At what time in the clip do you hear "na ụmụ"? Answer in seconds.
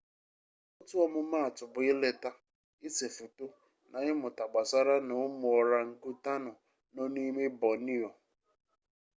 5.07-5.47